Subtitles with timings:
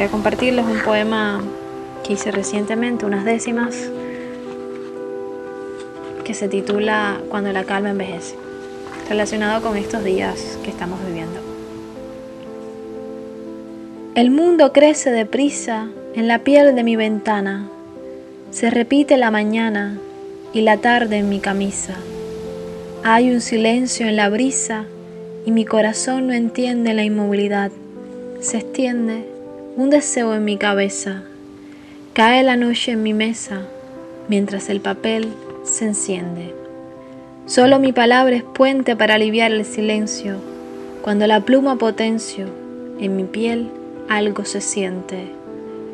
[0.00, 1.42] A compartirles un poema
[2.02, 3.76] que hice recientemente, unas décimas,
[6.24, 8.34] que se titula Cuando la calma envejece,
[9.10, 11.38] relacionado con estos días que estamos viviendo.
[14.14, 17.68] El mundo crece deprisa en la piel de mi ventana,
[18.50, 19.98] se repite la mañana
[20.54, 21.94] y la tarde en mi camisa.
[23.04, 24.86] Hay un silencio en la brisa
[25.44, 27.70] y mi corazón no entiende la inmovilidad.
[28.40, 29.39] Se extiende
[29.80, 31.22] un deseo en mi cabeza.
[32.12, 33.62] Cae la noche en mi mesa
[34.28, 35.32] mientras el papel
[35.64, 36.54] se enciende.
[37.46, 40.36] Solo mi palabra es puente para aliviar el silencio.
[41.00, 42.44] Cuando la pluma potencio,
[43.00, 43.70] en mi piel
[44.10, 45.32] algo se siente.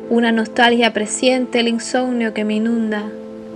[0.09, 3.03] Una nostalgia presiente el insomnio que me inunda.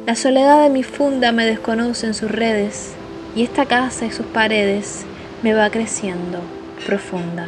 [0.05, 2.93] La soledad de mi funda me desconoce en sus redes
[3.35, 5.03] y esta casa y sus paredes
[5.43, 6.39] me va creciendo
[6.85, 7.47] profunda.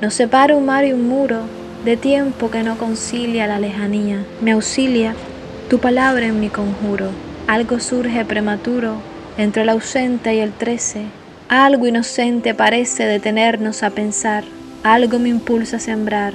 [0.00, 1.40] Nos separa un mar y un muro
[1.84, 4.24] de tiempo que no concilia la lejanía.
[4.40, 5.14] Me auxilia
[5.68, 7.10] tu palabra en mi conjuro.
[7.46, 8.96] Algo surge prematuro
[9.36, 11.02] entre el ausente y el trece.
[11.48, 14.44] Algo inocente parece detenernos a pensar.
[14.82, 16.32] Algo me impulsa a sembrar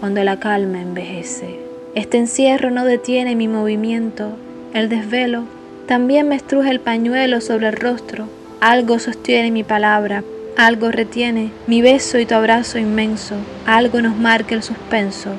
[0.00, 1.60] cuando la calma envejece.
[1.94, 4.32] Este encierro no detiene mi movimiento.
[4.74, 5.44] El desvelo
[5.86, 8.26] también me estruje el pañuelo sobre el rostro.
[8.60, 10.24] Algo sostiene mi palabra
[10.56, 15.30] algo retiene mi beso y tu abrazo inmenso, algo nos marca el suspenso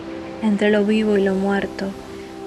[0.42, 1.86] entre lo vivo y lo muerto,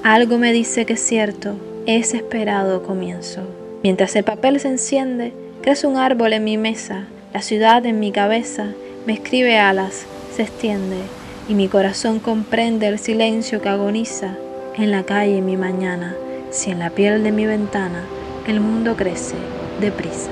[0.03, 3.42] algo me dice que es cierto, es esperado comienzo.
[3.83, 8.12] Mientras el papel se enciende, crece un árbol en mi mesa, la ciudad en mi
[8.12, 8.67] cabeza
[9.07, 10.97] me escribe alas, se extiende,
[11.48, 14.37] y mi corazón comprende el silencio que agoniza
[14.77, 16.15] en la calle mi mañana,
[16.51, 18.05] si en la piel de mi ventana
[18.47, 19.37] el mundo crece
[19.81, 20.31] deprisa.